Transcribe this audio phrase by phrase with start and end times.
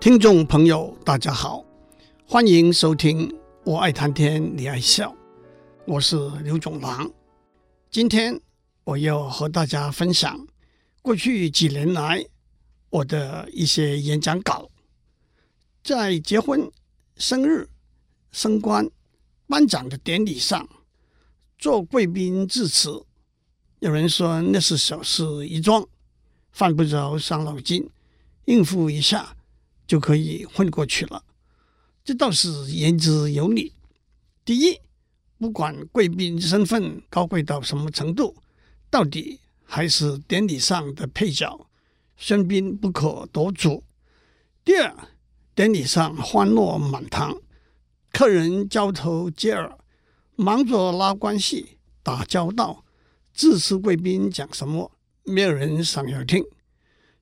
[0.00, 1.62] 听众朋友，大家好，
[2.24, 3.28] 欢迎收听
[3.64, 5.10] 《我爱谈天，你爱笑》，
[5.86, 7.10] 我是刘总郎。
[7.90, 8.40] 今天
[8.84, 10.46] 我要和大家分享
[11.02, 12.24] 过去几年来
[12.88, 14.70] 我的一些演讲稿。
[15.84, 16.72] 在结婚、
[17.16, 17.68] 生日、
[18.32, 18.88] 升官、
[19.46, 20.66] 颁奖的典礼上
[21.58, 23.04] 做贵宾致辞，
[23.80, 25.86] 有人说那是小事一桩，
[26.52, 27.90] 犯不着伤脑筋，
[28.46, 29.36] 应付一下。
[29.90, 31.24] 就可以混过去了，
[32.04, 33.74] 这倒是言之有理。
[34.44, 34.78] 第一，
[35.36, 38.36] 不管贵宾身份高贵到什么程度，
[38.88, 41.66] 到底还是典礼上的配角，
[42.16, 43.82] 喧宾不可夺主。
[44.64, 44.94] 第二，
[45.56, 47.36] 典礼上欢乐满堂，
[48.12, 49.76] 客人交头接耳，
[50.36, 52.84] 忙着拉关系、打交道，
[53.34, 54.92] 致辞贵宾讲什么，
[55.24, 56.44] 没有人想要听。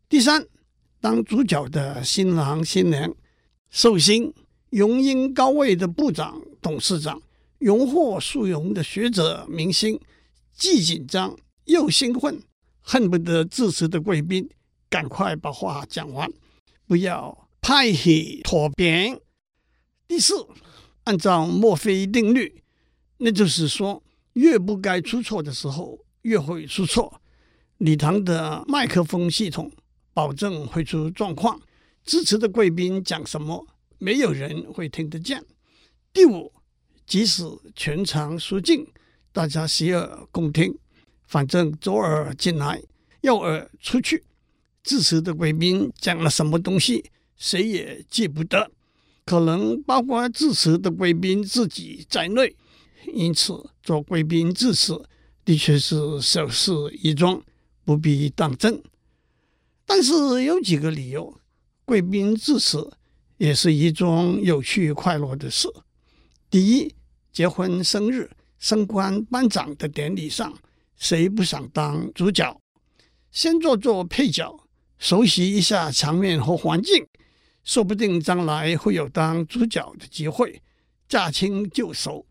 [0.06, 0.46] 第三。
[1.00, 3.14] 当主角的新郎新娘，
[3.70, 4.34] 寿星、
[4.70, 7.22] 荣膺高位的部长、董事长，
[7.58, 10.00] 荣获殊荣的学者、明星，
[10.52, 12.42] 既紧张又兴奋，
[12.80, 14.48] 恨不得致辞的贵宾
[14.90, 16.28] 赶快把话讲完，
[16.88, 19.20] 不要拍戏拖边。
[20.08, 20.34] 第四，
[21.04, 22.62] 按照墨菲定律，
[23.18, 27.20] 那就是说，越不该出错的时候，越会出错。
[27.76, 29.70] 礼堂的麦克风系统。
[30.18, 31.60] 保证会出状况。
[32.04, 33.64] 致辞的贵宾讲什么，
[33.98, 35.44] 没有人会听得见。
[36.12, 36.52] 第五，
[37.06, 37.44] 即使
[37.76, 38.84] 全场肃静，
[39.30, 40.76] 大家洗耳恭听，
[41.28, 42.82] 反正左耳进来，
[43.20, 44.24] 右耳出去。
[44.82, 48.72] 致辞的贵宾讲了什么东西，谁也记不得，
[49.24, 52.56] 可能包括致辞的贵宾自己在内。
[53.14, 55.00] 因此，做贵宾致辞
[55.44, 57.40] 的确是小事一桩，
[57.84, 58.82] 不必当真。
[59.88, 61.40] 但是有几个理由，
[61.86, 62.92] 贵宾致辞
[63.38, 65.66] 也是一桩有趣快乐的事。
[66.50, 66.94] 第一，
[67.32, 70.52] 结婚、生日、升官、颁奖的典礼上，
[70.98, 72.60] 谁不想当主角？
[73.32, 74.60] 先做做配角，
[74.98, 77.06] 熟悉一下场面和环境，
[77.64, 80.60] 说不定将来会有当主角的机会，
[81.08, 82.26] 驾轻就熟，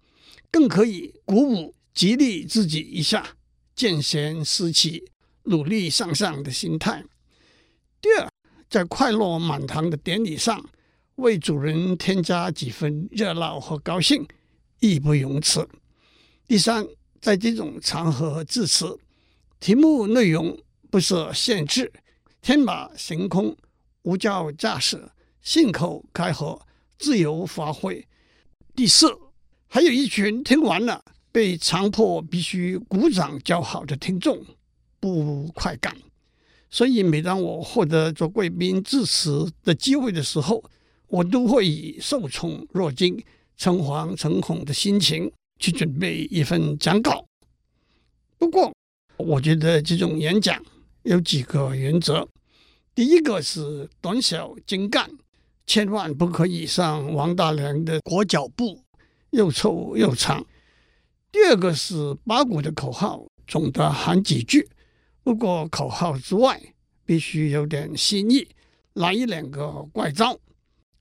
[0.52, 3.36] 更可以鼓舞、激励自己一下，
[3.76, 5.10] 见贤思齐、
[5.46, 7.04] 努力向上的心态。
[8.00, 8.30] 第二，
[8.70, 10.64] 在快乐满堂的典礼上，
[11.16, 14.28] 为主人添加几分热闹和高兴，
[14.80, 15.68] 义不容辞。
[16.48, 16.88] 第三，
[17.20, 19.00] 在这种场合致辞，
[19.60, 20.58] 题目内容
[20.92, 21.92] 不设限制，
[22.40, 23.58] 天马行空，
[24.04, 25.10] 无教驾驶，
[25.42, 26.62] 信口开河，
[27.00, 28.08] 自由发挥。
[28.76, 29.12] 第四，
[29.68, 34.46] 还有一群听完了被强迫必须鼓掌叫好的听众，
[35.00, 35.98] 不快感。
[36.70, 40.64] 所以，每当我获得做贵宾致辞的机会的时候，
[41.08, 43.24] 我都会以受宠若惊、
[43.56, 47.26] 诚惶诚恐的心情去准备一份讲稿。
[48.38, 48.74] 不过，
[49.16, 50.62] 我觉得这种演讲
[51.04, 52.28] 有几个原则：
[52.94, 55.10] 第一个是短小精干，
[55.66, 58.84] 千万不可以像王大良的裹脚布，
[59.32, 60.44] 又臭又长；
[61.32, 64.68] 第二个是八股的口号，总得喊几句。
[65.28, 66.58] 不过口号之外，
[67.06, 68.48] 必须有点新意，
[68.94, 70.40] 来一两个怪招。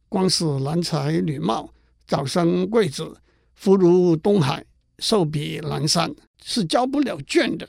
[0.08, 1.72] 光是郎才女貌、
[2.08, 3.18] 早生贵子、
[3.54, 4.64] 福如东海、
[4.98, 7.68] 寿比南山是交不了卷的。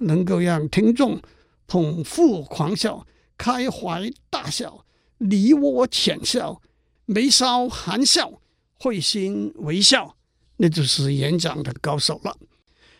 [0.00, 1.18] 能够让听众
[1.66, 3.06] 捧腹狂笑、
[3.38, 4.84] 开怀大笑、
[5.16, 6.60] 梨涡浅笑、
[7.06, 8.42] 眉梢含笑、
[8.78, 10.18] 会心微笑，
[10.58, 12.36] 那就是演讲的高手了。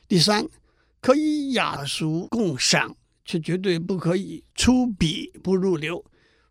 [0.09, 0.49] 第三。
[1.01, 6.05] 可以雅俗共赏，却绝对不可以粗鄙不入流，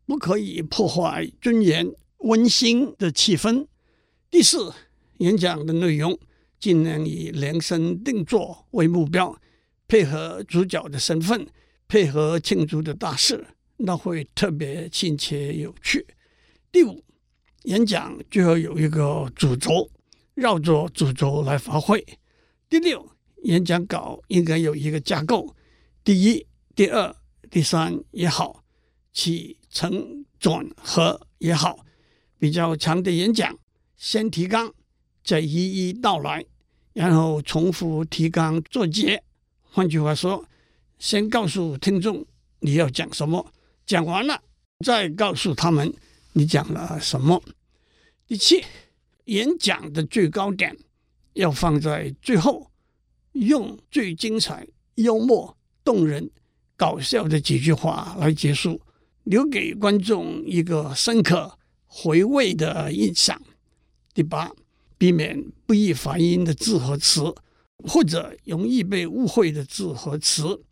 [0.05, 3.67] 不可以破坏尊严温馨的气氛。
[4.31, 4.73] 第四，
[5.17, 6.17] 演讲的内容
[6.59, 9.37] 尽量以量身定做为目标，
[9.87, 11.45] 配合主角的身份，
[11.87, 13.45] 配合庆祝的大事，
[13.75, 16.07] 那会特别亲切有趣。
[16.71, 17.03] 第五，
[17.63, 19.89] 演讲最后有一个主轴，
[20.35, 22.05] 绕着主轴来发挥。
[22.69, 23.16] 第六。
[23.43, 25.55] 演讲稿应该有一个架构，
[26.03, 26.45] 第一、
[26.75, 27.15] 第二、
[27.49, 28.63] 第三也好，
[29.13, 31.85] 起承转合也好。
[32.39, 33.57] 比较长的演讲，
[33.95, 34.71] 先提纲，
[35.23, 36.45] 再一一道来，
[36.93, 39.23] 然后重复提纲作结。
[39.63, 40.45] 换句话说，
[40.99, 42.25] 先告诉听众
[42.59, 43.51] 你要讲什么，
[43.85, 44.41] 讲完了
[44.85, 45.93] 再告诉他们
[46.33, 47.41] 你讲了什么。
[48.27, 48.63] 第七，
[49.25, 50.77] 演讲的最高点
[51.33, 52.69] 要放在最后。
[53.39, 56.29] 用最精彩、幽默、动人、
[56.75, 58.81] 搞笑的几句话来结束，
[59.23, 63.39] 留给观众一个深刻回味的印象。
[64.13, 64.51] 第八，
[64.97, 67.33] 避免不易发音的字和词，
[67.87, 70.63] 或者容易被误会的字和词，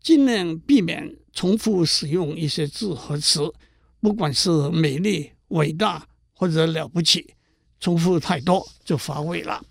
[0.00, 3.52] 尽量避免重复使用一些字和词，
[4.00, 7.34] 不管是美丽、伟大或者了不起，
[7.78, 9.62] 重复太多就乏味了。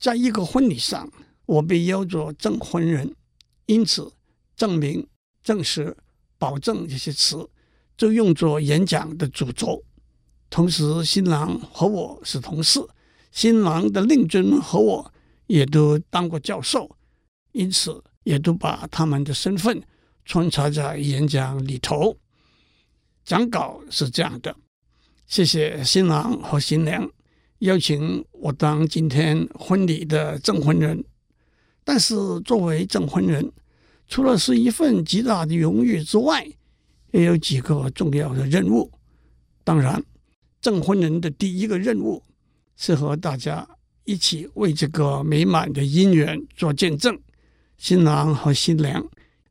[0.00, 1.12] 在一个婚礼上，
[1.44, 3.14] 我被邀做证婚人，
[3.66, 4.10] 因此
[4.56, 5.06] 证明、
[5.42, 5.94] 证实、
[6.38, 7.46] 保证这些词
[7.98, 9.84] 就用作演讲的主轴。
[10.48, 12.80] 同时，新郎和我是同事，
[13.30, 15.12] 新郎的令尊和我
[15.46, 16.96] 也都当过教授，
[17.52, 19.82] 因此也都把他们的身份
[20.24, 22.16] 穿插在演讲里头。
[23.22, 24.56] 讲稿是这样的：
[25.26, 27.08] 谢谢新郎和新娘
[27.60, 31.02] 邀请我当今天婚礼的证婚人，
[31.82, 33.50] 但是作为证婚人，
[34.08, 36.46] 除了是一份极大的荣誉之外，
[37.12, 38.90] 也有几个重要的任务。
[39.64, 40.02] 当然。
[40.62, 42.22] 证婚人的第一个任务
[42.76, 43.66] 是和大家
[44.04, 47.18] 一起为这个美满的姻缘做见证。
[47.78, 49.02] 新郎和新娘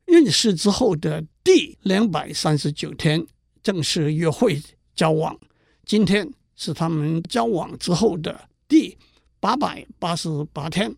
[0.06, 3.26] 认识之后的第两百三十九天
[3.60, 4.62] 正式约会
[4.94, 5.36] 交往，
[5.84, 8.98] 今天是他们交往之后的第
[9.40, 10.94] 八百八十八天。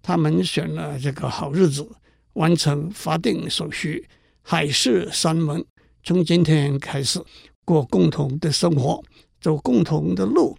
[0.00, 1.86] 他们选了这个好日子，
[2.32, 4.08] 完成法定手续，
[4.40, 5.62] 海誓山盟，
[6.02, 7.22] 从今天开始
[7.62, 9.04] 过共同的生活。
[9.38, 10.56] 走共同的路，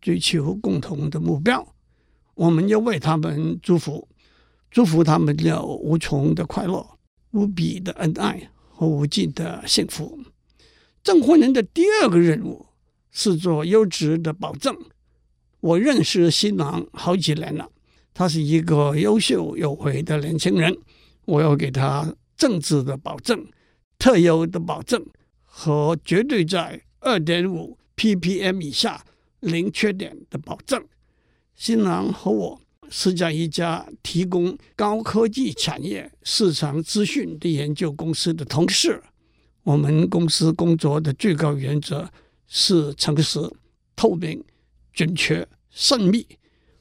[0.00, 1.66] 追求共同的目标，
[2.34, 4.06] 我们要为他们祝福，
[4.70, 6.86] 祝福他们有无穷的快乐、
[7.30, 10.20] 无比的恩爱和无尽的幸福。
[11.02, 12.65] 证婚人的第二个任务
[13.16, 14.76] 是做优质的保证。
[15.60, 17.66] 我认识新郎好几年了，
[18.12, 20.76] 他是一个优秀有为的年轻人，
[21.24, 23.46] 我要给他政治的保证、
[23.98, 25.02] 特优的保证
[25.42, 27.78] 和绝对在二点五。
[27.96, 29.02] ppm 以下
[29.40, 30.84] 零缺点的保证。
[31.54, 32.60] 新郎和我
[32.90, 39.02] 是在一家提供高科技产业市场资讯的研究公司的同事。
[39.62, 42.06] 我们公司工作的最高原则
[42.46, 43.40] 是诚实、
[43.94, 44.42] 透明、
[44.92, 46.26] 准确、慎密。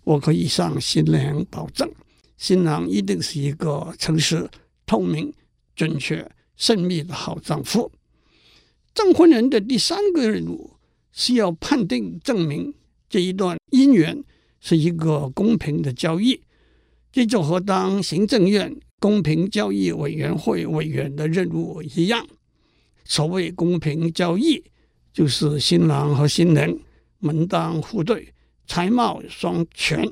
[0.04, 1.92] 我可以向新娘保证，
[2.38, 4.50] 新郎一定是一个诚实、
[4.86, 5.34] 透明、
[5.76, 7.92] 准确、慎密的好丈夫。
[8.94, 10.72] 证婚人的第三个任务。
[11.18, 12.74] 是要判定证明
[13.08, 14.22] 这一段姻缘
[14.60, 16.42] 是一个公平的交易，
[17.10, 22.28] 这就和当行政院公平交易委员会委员的任务一样。
[23.06, 24.62] 所谓公平交易，
[25.16, 26.78] 就是新郎和新娘
[27.20, 28.34] 门当户对、
[28.68, 30.06] 才貌双全，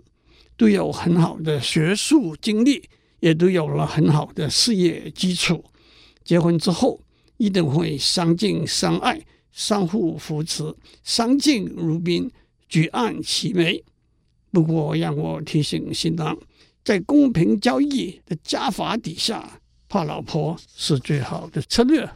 [0.56, 2.88] 都有很好的学术经历，
[3.20, 5.66] 也都有了很好的事业基础，
[6.24, 7.02] 结婚之后
[7.36, 9.22] 一定会相敬相爱。
[9.52, 10.74] 相互扶持，
[11.04, 12.32] 相敬如宾，
[12.70, 13.84] 举案齐眉。
[14.52, 16.36] 不过，让我提醒新郎，
[16.84, 19.60] 在公平交易的家法底下，
[19.90, 22.10] 怕老婆是最好的策略。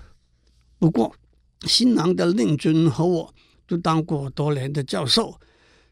[0.80, 1.14] 不过，
[1.62, 3.34] 新郎的令尊和我
[3.66, 5.40] 都当过多年的教授，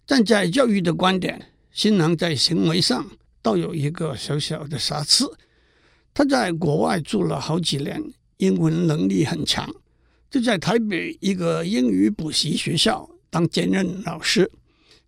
[0.05, 3.05] 站在教育的观点，新郎在行为上
[3.41, 5.25] 倒有一个小小的瑕疵。
[6.13, 8.01] 他在国外住了好几年，
[8.37, 9.69] 英文能力很强。
[10.29, 14.49] 就在台北一个英语补习学校当兼任老师，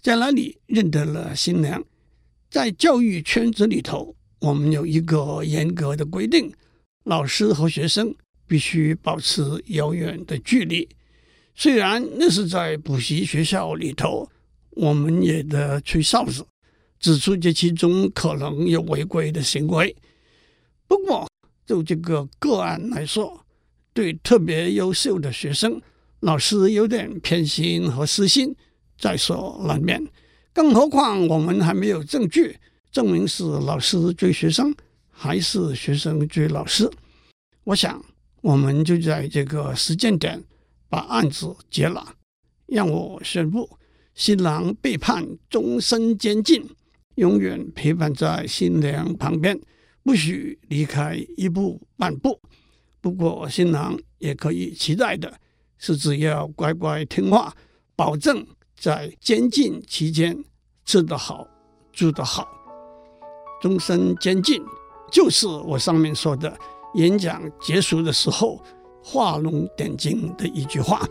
[0.02, 1.84] 在那里认得了新娘。
[2.50, 6.52] 在教育圈子里头，我们有一个严格的规定：
[7.04, 8.16] 老师和学生
[8.48, 10.88] 必须保持遥远的距离。
[11.54, 14.30] 虽然那是在补习学校里头，
[14.72, 16.46] 我们也得吹哨子，
[17.00, 19.96] 指出这其中可能有违规的行为。
[20.88, 21.28] 不过，
[21.66, 23.46] 就这个个案来说，
[23.94, 25.82] 对特别优秀的学生，
[26.20, 28.56] 老师有点偏心和私心，
[28.98, 30.02] 在所难免。
[30.54, 32.58] 更何况我们还没有证据
[32.92, 34.74] 证明是老师追学生，
[35.12, 36.90] 还是学生追老师。
[37.64, 38.04] 我想，
[38.48, 40.42] 我们就在这个时间点
[40.88, 42.14] 把案子结了，
[42.66, 43.70] 让我宣布，
[44.16, 46.66] 新郎被判终身监禁，
[47.16, 49.60] 永远陪伴在新娘旁边，
[50.02, 52.40] 不许离开一步半步。
[53.02, 55.38] 不过，新郎也可以期待的
[55.78, 57.54] 是，只要乖乖听话，
[57.98, 60.42] 保证在监禁期间
[60.86, 61.46] 吃得好、
[61.92, 62.48] 住得好，
[63.62, 64.64] 终身监禁，
[65.12, 66.58] 就是我上面说的
[66.94, 68.60] 演讲结束的时候
[69.04, 71.08] 画龙点睛的一句话。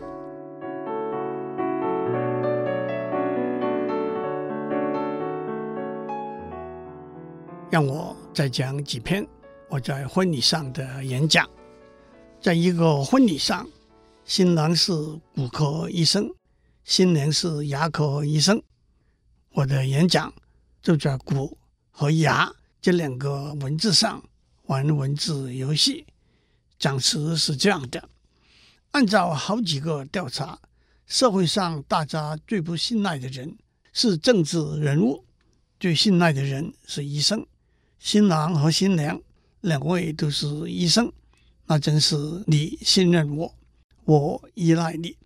[7.69, 9.27] 让我再讲几篇
[9.69, 11.47] 我在婚礼上的演讲。
[12.39, 13.67] 在一个婚礼上，
[14.23, 14.93] 新郎是
[15.35, 16.29] 骨科医生，
[16.83, 18.61] 新娘是牙科医生。
[19.53, 20.31] 我的演讲
[20.81, 21.57] 就在骨
[21.91, 24.23] 和牙这两个文字上
[24.67, 26.05] 玩文字游戏。
[26.77, 28.09] 讲词是这样的：
[28.91, 30.59] 按照好几个调查，
[31.05, 33.57] 社会上大家最不信赖的人
[33.93, 35.25] 是政治人物，
[35.79, 37.45] 最信赖的人是医生。
[37.97, 39.19] 新郎和新娘
[39.61, 41.11] 两位都是医生。
[41.65, 43.53] 那真是你信任我，
[44.05, 45.17] 我依赖你。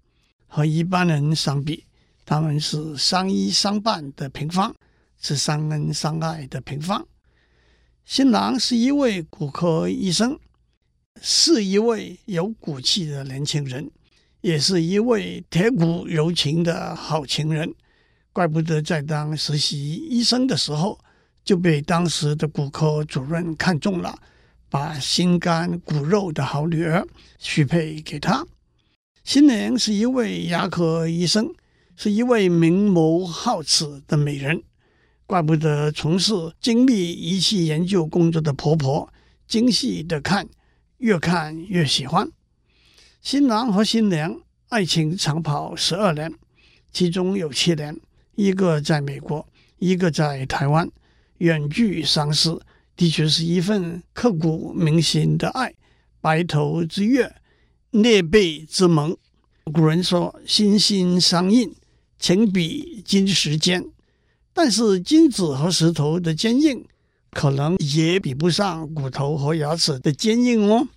[0.47, 1.85] 和一般人相比，
[2.25, 4.73] 他们是相依相伴的平方，
[5.19, 7.07] 是相恩相爱的平方。
[8.05, 10.37] 新郎是一位骨科医生，
[11.21, 13.89] 是一位有骨气的年轻人，
[14.41, 17.73] 也是一位铁骨柔情的好情人。
[18.33, 20.99] 怪不得在当实习医生的时候，
[21.43, 24.17] 就被当时的骨科主任看中了。
[24.69, 27.05] 把心肝骨肉的好女儿
[27.37, 28.47] 许配给他。
[29.21, 31.53] 新娘是一位牙科医生，
[31.97, 34.63] 是一位明眸皓齿的美人。
[35.31, 39.13] 怪不得从事精密仪器研究工作的婆婆
[39.47, 40.45] 精细的看，
[40.97, 42.29] 越看越喜欢。
[43.21, 46.33] 新郎和新娘爱情长跑十二年，
[46.91, 47.97] 其中有七年，
[48.35, 49.47] 一个在美国，
[49.79, 50.91] 一个在台湾，
[51.37, 52.59] 远距相识。
[52.97, 55.73] 的确是一份刻骨铭心的爱，
[56.19, 57.33] 白头之约，
[57.91, 59.15] 裂背之盟。
[59.71, 61.73] 古人说“心心相印，
[62.19, 63.85] 情比金石坚”，
[64.63, 66.85] 但是金子和石头的坚硬，
[67.31, 70.87] 可能也比不上骨头和牙齿的坚硬哦。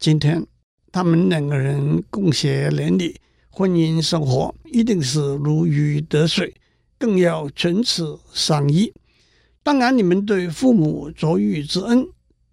[0.00, 0.44] 今天
[0.90, 3.20] 他们两个人共谐连理，
[3.50, 6.52] 婚姻生活一定是如鱼得水，
[6.98, 8.02] 更要唇齿
[8.34, 8.92] 相依。
[9.62, 12.08] 当然，你们对父母卓遇之恩，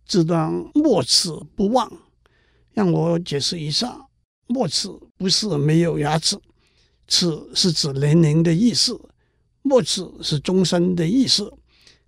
[0.05, 1.91] 自当没齿不忘。
[2.74, 4.05] 让我解释一下，
[4.45, 6.38] 没齿不是没有牙齿，
[7.07, 9.01] 齿是指年龄的意思，
[9.62, 11.54] 没齿是终身的意思。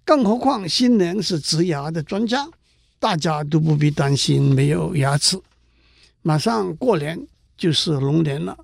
[0.03, 2.48] 更何况新娘是植牙的专家，
[3.00, 5.39] 大家都不必担心没有牙齿。
[6.22, 7.27] 马上过年
[7.58, 8.58] 就是龙年了，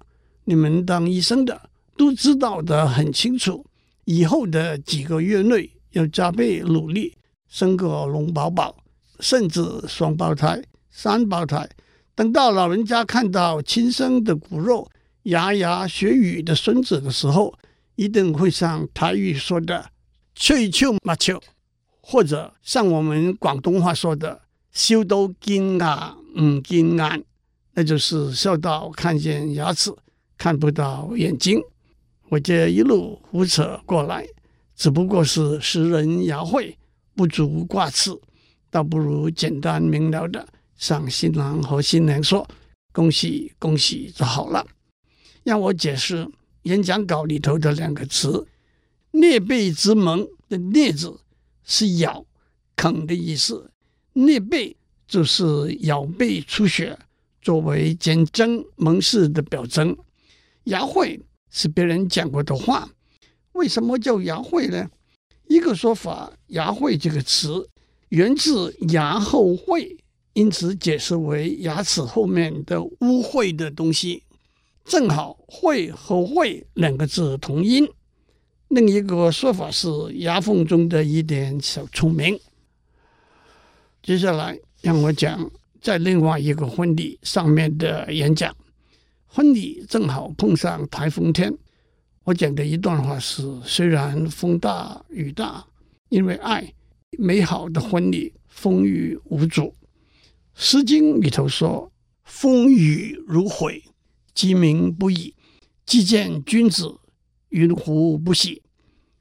[0.46, 3.66] 你们当医生的都知道得很清楚，
[4.06, 5.72] 以后的几个月内。
[5.92, 7.16] 要加倍努力，
[7.50, 8.76] 生个龙宝宝，
[9.20, 11.68] 甚至双胞胎、三胞胎。
[12.14, 14.88] 等到老人家看到亲生的骨肉、
[15.24, 17.52] 牙牙学语的孙子的时候，
[17.98, 19.92] 一定会像台语说的
[20.34, 21.42] “翠秋马秋”，
[22.00, 27.24] 或者像我们广东话说的“修到金牙唔金眼”，
[27.74, 29.92] 那就是笑到看见牙齿，
[30.38, 31.60] 看不到眼睛。
[32.30, 34.26] 我这一路胡扯过来。
[34.76, 36.78] 只不过是拾人牙慧，
[37.16, 38.12] 不足挂齿，
[38.70, 42.48] 倒不如简单明了的向新郎和新娘说
[42.94, 44.64] ：“恭喜恭喜就好了。”
[45.44, 46.30] 让我解释
[46.68, 48.46] 演讲稿里头的两个词
[49.12, 51.18] ：“裂背之盟”的“裂”字
[51.64, 52.26] 是咬、
[52.76, 53.72] 啃的意思
[54.14, 54.76] ，“裂背”
[55.08, 57.00] 就是咬背出血，
[57.42, 59.96] 作为结针盟誓的表征。
[60.66, 62.90] 牙慧是别人讲过的话。
[63.54, 64.88] 为什么叫牙慧呢？
[65.48, 67.68] 一个说法，牙慧这个词
[68.10, 69.98] 源自牙后秽，
[70.34, 74.22] 因此解释为牙齿后面的污秽的东西。
[74.88, 77.86] 正好“会”和“会”两个字同音。
[78.70, 82.40] 另一个说法是牙缝中的一点小聪明。
[84.02, 85.52] 接下来让我讲
[85.82, 88.56] 在另外一个婚礼上面的演讲。
[89.26, 91.54] 婚礼正好碰上台风天。
[92.24, 95.66] 我讲的一段话是：虽然风大雨大，
[96.08, 96.74] 因为爱，
[97.18, 99.64] 美好的婚礼风雨无阻。
[100.56, 101.92] 《诗经》里头说
[102.24, 103.84] ：“风雨如晦，
[104.38, 105.34] 鸡鸣不已。
[105.84, 107.00] 既见君子，
[107.50, 108.62] 云胡不喜？”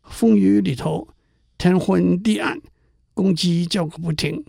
[0.04, 1.08] 风雨里头，
[1.56, 2.60] 天昏地暗，
[3.14, 4.44] 公鸡叫个不停。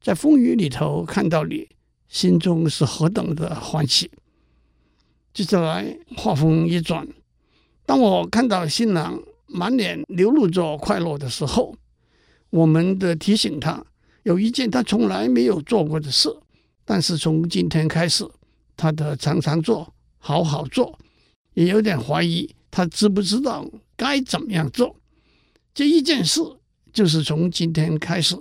[0.00, 1.68] 在风雨里头看到你，
[2.06, 4.08] 心中是何等的欢喜。
[5.32, 7.08] 接下来，话锋一转。
[7.84, 11.74] 当我看到新郎满脸流露着快乐的时候，
[12.50, 13.84] 我们的提醒他
[14.22, 16.28] 有一件他从来没有做过的事，
[16.84, 18.24] 但是从今天开始，
[18.76, 19.93] 他得常常做，
[20.24, 20.98] 好好做。
[21.52, 24.96] 也有点怀疑他知不知道该怎么样做。
[25.74, 26.40] 这一件事
[26.92, 28.34] 就是从今天开始，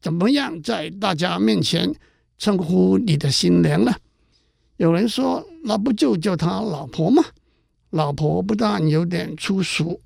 [0.00, 1.94] 怎么样在大家面前
[2.38, 3.94] 称呼你的新娘呢？
[4.76, 7.22] 有人说，那不就叫他老婆吗？
[7.90, 10.00] 老婆不但有点粗俗，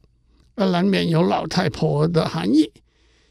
[0.54, 2.70] 而难免有老太婆的含义。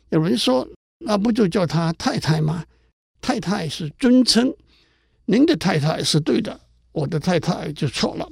[0.10, 0.67] 有人说，
[1.00, 2.65] 那不就叫她太太吗？
[3.22, 4.53] 太太是尊称，
[5.25, 6.60] 您的太太是对的，
[6.92, 8.28] 我的太太就错了。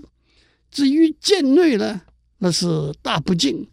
[0.71, 2.01] 至于贱内呢，
[2.37, 3.67] 那是大不敬，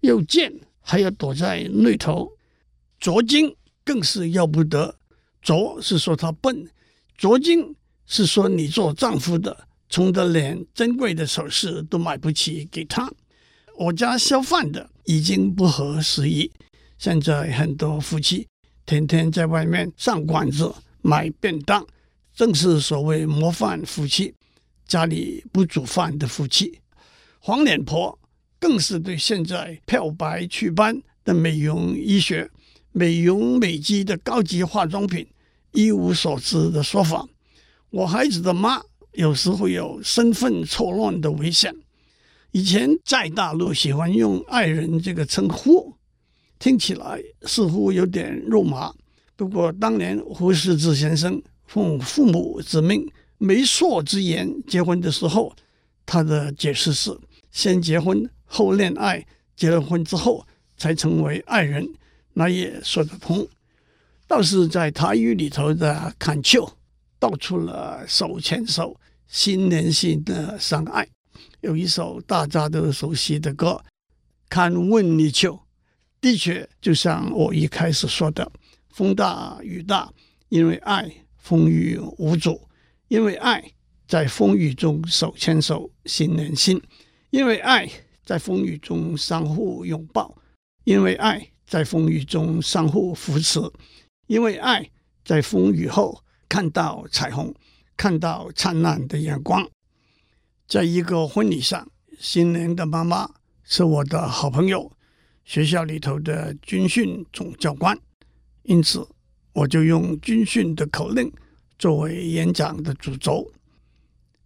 [0.00, 2.30] 又贱，还要躲在内头。
[2.98, 4.94] 拙精更是要不得，
[5.40, 6.68] 拙是说他笨，
[7.16, 7.74] 拙精
[8.06, 13.10] 是说你做丈夫的，穷得连珍贵的首饰都买不起给他。
[13.76, 16.52] 我家烧饭的已经不合时宜，
[16.98, 18.46] 现在很多夫妻
[18.86, 21.84] 天天在外面上馆子买便当，
[22.34, 24.34] 正是所谓模范夫妻。
[24.86, 26.78] 家里不煮饭的夫妻，
[27.38, 28.18] 黄脸婆
[28.58, 32.50] 更是对现在漂白祛斑的美容医学、
[32.90, 35.26] 美容美肌的高级化妆品
[35.72, 37.26] 一无所知的说法。
[37.88, 41.74] 我孩子的妈有时会有身份错乱的危险。
[42.50, 45.96] 以前在大陆喜欢用“爱人”这个称呼，
[46.58, 48.92] 听起来似乎有点肉麻。
[49.36, 53.10] 不过当年胡适之先生奉父母之命。
[53.38, 55.54] 媒妁之言，结婚的时候，
[56.06, 57.18] 他的解释是：
[57.50, 59.26] 先结婚后恋爱，
[59.56, 61.88] 结了婚之后才成为爱人，
[62.34, 63.48] 那也说得通。
[64.28, 66.72] 倒是在台语里头的砍秋，
[67.18, 71.06] 道出了手牵手心连心的相爱。
[71.60, 73.70] 有一首大家都熟悉的歌
[74.48, 75.54] 《看问你秋》，
[76.20, 78.50] 的确就像我一开始说的，
[78.90, 80.12] 风大雨大，
[80.48, 81.12] 因为爱，
[81.42, 82.68] 风雨无阻。
[83.08, 83.62] 因为爱，
[84.06, 86.78] 在风雨中手牵手，心连心；
[87.28, 87.86] 因为爱，
[88.24, 90.34] 在风雨中相互拥抱；
[90.84, 93.70] 因为爱，在风雨中相互扶持；
[94.28, 94.88] 因为爱，
[95.24, 97.54] 在风雨后看到彩虹，
[97.96, 99.68] 看到灿烂的阳光。
[100.66, 101.86] 在一个婚礼上，
[102.18, 103.28] 新娘的妈妈
[103.62, 104.90] 是我的好朋友，
[105.44, 107.98] 学校里头的军训总教官，
[108.62, 109.06] 因此
[109.52, 111.32] 我就用军训的口令。
[111.78, 113.50] 作为演讲的主轴，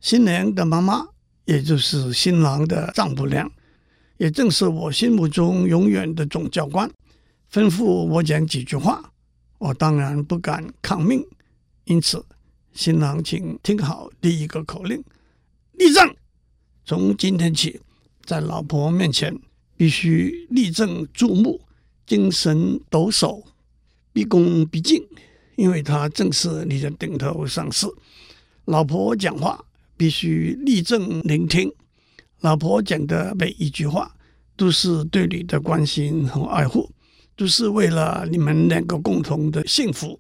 [0.01, 1.07] 新娘的妈妈，
[1.45, 3.51] 也就是新郎的丈母娘，
[4.17, 6.91] 也正是我心目中永远的总教官，
[7.53, 9.13] 吩咐我讲几句话，
[9.59, 11.23] 我当然不敢抗命。
[11.85, 12.25] 因此，
[12.73, 15.05] 新郎请听好第一个口令：
[15.73, 16.17] 立正。
[16.87, 17.79] 从今天起，
[18.25, 19.39] 在老婆面前
[19.77, 21.61] 必须立正注目，
[22.07, 23.45] 精神抖擞，
[24.17, 25.07] 毕恭毕敬。
[25.57, 27.95] 因为他正是你的顶头上司，
[28.65, 29.63] 老婆讲话
[29.95, 31.71] 必须立正聆听。
[32.41, 34.15] 老婆讲的每一句话
[34.55, 36.91] 都是对你的关心和爱护，
[37.37, 40.19] 都是为了你们两个共同的幸福。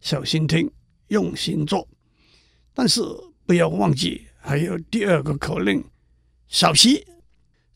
[0.00, 0.70] 小心听，
[1.08, 1.86] 用心做。
[2.74, 3.02] 但是
[3.46, 5.82] 不要忘记，还有第二个口令：
[6.48, 7.06] 小息。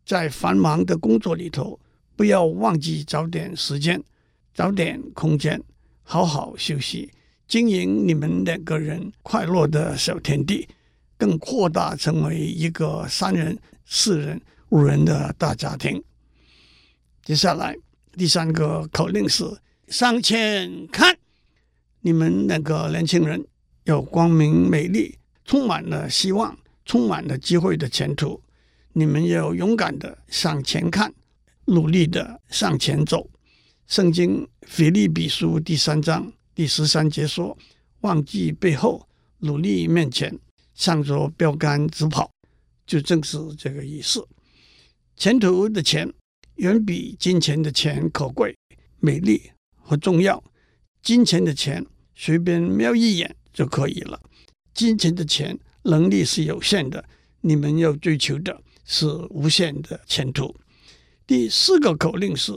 [0.04, 1.78] 在繁忙的工作里头，
[2.16, 4.02] 不要忘记找点时间，
[4.54, 5.62] 找点空间。
[6.02, 7.10] 好好休息，
[7.46, 10.68] 经营你们两个人快乐的小天地，
[11.16, 16.02] 更扩大成为一个三人、四人、五人的大家庭。
[17.24, 17.76] 接下来
[18.16, 19.44] 第三个口令是
[19.86, 21.16] 向前看，
[22.00, 23.46] 你们两个年轻人
[23.84, 28.42] 有光明美丽、充满了希望、充满了机会的前途，
[28.92, 31.14] 你们要勇敢的向前看，
[31.66, 33.30] 努力的向前走。
[33.92, 37.54] 圣经腓立比书第三章第十三节说
[38.00, 39.06] ：“忘记背后，
[39.40, 40.34] 努力面前，
[40.72, 42.30] 向着标杆直跑。”
[42.88, 44.26] 就正是这个意思。
[45.14, 46.10] 前途的钱
[46.54, 48.56] 远比金钱的钱可贵、
[48.98, 49.50] 美丽
[49.82, 50.42] 和重要。
[51.02, 54.18] 金钱的钱随便瞄一眼就可以了，
[54.72, 57.04] 金钱的钱能力是有限的。
[57.42, 60.56] 你们要追求的是无限的前途。
[61.26, 62.54] 第四个口令是。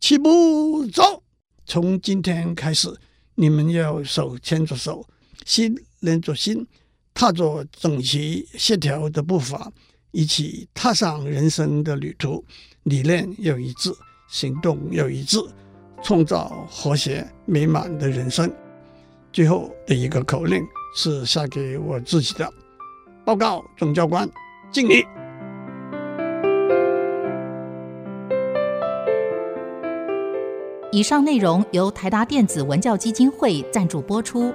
[0.00, 1.22] 起步走！
[1.66, 2.94] 从今天开始，
[3.34, 5.06] 你们要手牵着手，
[5.44, 6.66] 心连着心，
[7.14, 9.72] 踏着整齐协调的步伐，
[10.10, 12.44] 一起踏上人生的旅途。
[12.82, 13.90] 理念要一致，
[14.28, 15.38] 行动要一致，
[16.02, 18.52] 创造和谐美满的人生。
[19.32, 20.62] 最后的一个口令
[20.94, 22.52] 是下给我自己的
[23.24, 24.28] 报告，总教官
[24.70, 25.23] 敬礼。
[30.94, 34.54] 以上内容由台达电子文教基金会赞助播出。